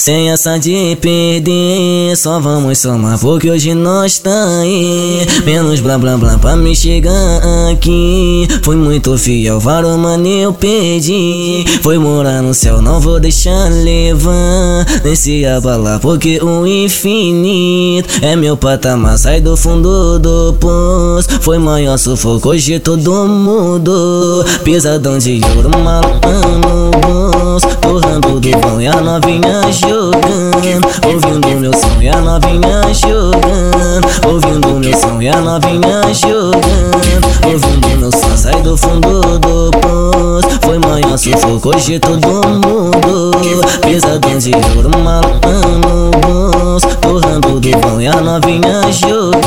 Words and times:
Sem 0.00 0.30
essa 0.30 0.56
de 0.58 0.96
perder, 1.00 2.16
só 2.16 2.38
vamos 2.38 2.78
somar 2.78 3.18
porque 3.18 3.50
hoje 3.50 3.74
nós 3.74 4.20
tá 4.20 4.60
aí. 4.60 5.26
Menos 5.44 5.80
blá 5.80 5.98
blá 5.98 6.16
blá 6.16 6.38
pra 6.38 6.54
me 6.54 6.74
chegar 6.74 7.42
aqui. 7.70 8.46
Fui 8.62 8.76
muito 8.76 9.18
fiel, 9.18 9.58
vários 9.58 9.96
mano 9.96 10.26
eu 10.28 10.52
perdi. 10.52 11.64
Foi 11.82 11.98
morar 11.98 12.40
no 12.42 12.54
céu, 12.54 12.80
não 12.80 13.00
vou 13.00 13.18
deixar 13.18 13.70
levar. 13.70 14.86
Nem 15.04 15.16
se 15.16 15.44
abalar 15.44 15.98
porque 15.98 16.38
o 16.40 16.64
infinito 16.64 18.08
é 18.22 18.36
meu 18.36 18.56
patamar. 18.56 19.18
Sai 19.18 19.40
do 19.40 19.56
fundo 19.56 20.20
do 20.20 20.54
poço. 20.60 21.28
Foi 21.40 21.58
maior 21.58 21.98
sufoco, 21.98 22.50
hoje 22.50 22.78
todo 22.78 23.26
mundo. 23.26 24.44
Pisadão 24.62 25.18
de 25.18 25.40
ouro, 25.56 25.70
maluco 25.76 27.27
no 27.58 27.68
bolso. 27.68 27.76
Torrando 27.78 28.40
do 28.40 28.50
pão 28.58 28.80
e 28.80 28.86
a 28.86 28.94
novinha 28.96 29.62
jogando 29.72 30.86
Ouvindo 31.06 31.60
meu 31.60 31.72
som 31.72 32.00
e 32.00 32.08
a 32.08 32.16
novinha 32.20 32.82
jogando 32.94 34.08
Ouvindo 34.26 34.68
meu 34.80 34.96
som 34.96 35.20
e 35.20 35.28
a 35.28 35.36
novinha 35.40 36.02
jogando 36.14 37.28
Ouvindo 37.46 37.98
meu 37.98 38.10
som 38.12 38.36
sai 38.36 38.60
do 38.62 38.76
fundo 38.76 39.38
do 39.38 39.70
poço. 39.70 40.58
Foi 40.62 40.78
manhã 40.78 41.16
sufoco 41.16 41.74
hoje 41.74 41.98
todo 41.98 42.26
mundo. 42.26 43.30
Pesadão 43.80 44.38
de 44.38 44.52
ouro 44.76 44.90
maluco 44.98 45.48
no 45.48 46.10
bolso 46.20 46.88
Torrando 47.00 47.60
do 47.60 47.78
pão 47.78 48.00
e 48.00 48.06
a 48.06 48.16
novinha 48.16 48.82
jogando 48.92 49.40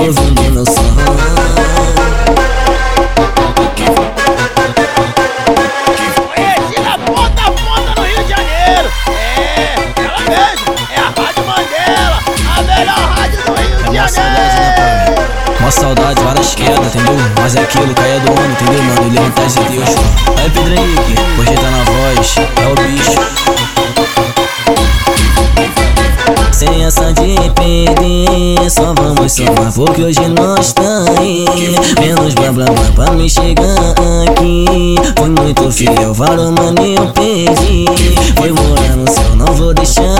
Ouvindo 0.00 0.52
meu 0.52 0.64
som 0.66 1.41
Uma 14.02 14.08
saudade, 14.08 14.56
né, 14.56 14.74
pai? 14.76 15.14
Uma 15.60 15.70
saudade, 15.70 16.20
várias 16.24 16.54
quedas, 16.56 16.92
entendeu? 16.92 17.14
Mas 17.40 17.54
é 17.54 17.60
aquilo, 17.60 17.94
caia 17.94 18.18
do 18.18 18.32
homem, 18.32 18.50
entendeu, 18.50 18.82
mano? 18.82 19.06
Ele 19.06 19.16
é 19.16 19.22
de 19.46 19.60
Deus. 19.76 19.90
Aí, 20.40 20.50
Pedro 20.50 20.74
Henrique, 20.74 21.14
hoje 21.38 21.54
tá 21.54 21.70
na 21.70 21.84
voz, 21.84 22.34
é 22.56 22.66
o 22.66 22.74
bicho. 22.82 23.20
Sem 26.50 26.84
essa 26.84 27.12
de 27.12 27.36
perder, 27.50 28.70
só 28.70 28.92
vamos 28.92 29.32
somar 29.32 29.72
porque 29.72 30.02
hoje 30.02 30.28
nós 30.36 30.72
tá 30.72 31.04
aí. 31.20 31.44
Menos 32.00 32.34
blá 32.34 32.50
blá 32.50 32.64
blá 32.64 32.92
pra 32.96 33.12
me 33.14 33.30
chegar 33.30 33.94
aqui. 34.28 34.96
Foi 35.16 35.28
muito 35.28 35.70
fiel, 35.70 36.12
vários 36.12 36.50
mano 36.50 36.82
eu 36.84 37.06
perdi. 37.12 37.84
Foi 38.36 38.50
morar 38.50 38.96
no 38.96 39.08
céu, 39.08 39.36
não 39.36 39.46
vou 39.54 39.72
deixar 39.72 40.11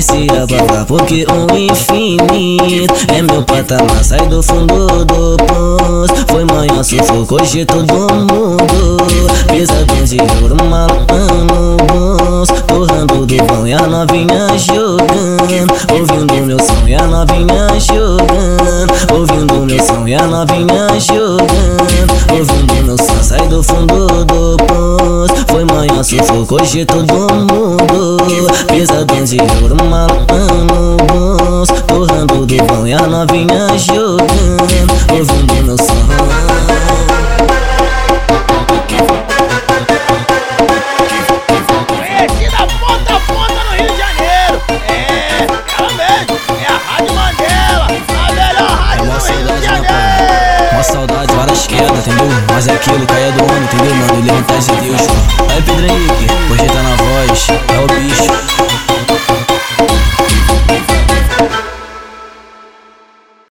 se 0.00 0.26
abalar 0.30 0.84
porque 0.86 1.26
o 1.28 1.56
infinito 1.56 2.94
é 3.08 3.22
meu 3.22 3.42
patamar. 3.42 4.04
Sai 4.04 4.26
do 4.28 4.42
fundo 4.42 5.04
do 5.04 5.36
poço. 5.36 6.26
Foi 6.28 6.44
manhã 6.44 6.82
sufoco, 6.82 7.40
hoje 7.40 7.64
todo 7.64 7.92
mundo. 7.92 8.96
Pesadão 9.46 10.04
de 10.04 10.18
ouro, 10.42 10.56
maluco 10.64 11.14
no 11.14 11.76
bolso. 11.76 12.54
Torrando 12.66 13.24
do 13.24 13.44
pão 13.44 13.66
e 13.66 13.72
a 13.72 13.80
novinha 13.86 14.48
jogando 14.58 15.72
Ouvindo 15.92 16.46
meu 16.46 16.58
som 16.58 16.86
e 16.86 16.94
a 16.94 17.06
novinha 17.06 17.68
jogando 17.80 19.14
Ouvindo 19.14 19.54
meu 19.66 19.82
som 19.82 20.06
e 20.06 20.14
a 20.14 20.22
novinha 20.26 20.88
jogando 21.00 22.36
Ouvindo 22.36 22.84
meu 22.84 22.98
som 22.98 23.22
sai 23.22 23.48
do 23.48 23.62
fundo 23.62 24.24
do 24.24 24.56
poço 24.66 24.93
Manhã 26.04 26.22
sufoco, 26.22 26.56
hoje 26.60 26.84
todo 26.84 27.16
mundo. 27.16 28.18
Ouro, 29.62 29.76
maluco 29.88 30.34
no 30.34 30.96
bolso 31.06 31.82
Torrando 31.86 32.44
do 32.44 32.56
pão 32.66 32.86
e 32.86 32.92
a 32.92 33.06
novinha 33.06 33.68
jogando 33.78 35.53
esquerda, 51.54 51.98
entendeu? 51.98 52.26
Mas 52.52 52.68
é 52.68 52.72
aquilo 52.72 53.06
caia 53.06 53.32
do 53.32 53.44
ano, 53.44 53.64
entendeu, 53.64 53.94
mano? 53.94 54.18
Ele 54.18 54.30
é 54.30 54.32
vontade 54.34 54.66
de 54.66 54.76
Deus. 54.76 55.00
Aí, 55.48 55.62
Pedro 55.62 55.86
Henrique, 55.86 56.26
hoje 56.50 56.66
tá 56.66 56.82
na 56.82 56.96
voz, 56.96 57.48
é 57.50 57.78
o 57.80 57.86
bicho. 58.00 58.43